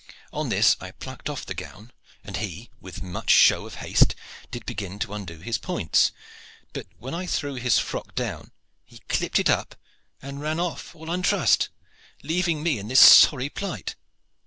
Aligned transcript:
On 0.33 0.49
this 0.49 0.75
I 0.81 0.89
plucked 0.89 1.29
off 1.29 1.45
the 1.45 1.53
gown, 1.53 1.91
and 2.23 2.37
he 2.37 2.71
with 2.79 3.03
much 3.03 3.29
show 3.29 3.67
of 3.67 3.75
haste 3.75 4.15
did 4.49 4.65
begin 4.65 4.97
to 4.97 5.13
undo 5.13 5.37
his 5.37 5.59
points; 5.59 6.11
but 6.73 6.87
when 6.97 7.13
I 7.13 7.27
threw 7.27 7.53
his 7.53 7.77
frock 7.77 8.15
down 8.15 8.49
he 8.83 8.97
clipped 9.07 9.37
it 9.37 9.47
up 9.47 9.75
and 10.19 10.41
ran 10.41 10.59
off 10.59 10.95
all 10.95 11.11
untrussed, 11.11 11.69
leaving 12.23 12.63
me 12.63 12.79
in 12.79 12.87
this 12.87 12.99
sorry 12.99 13.47
plight. 13.49 13.95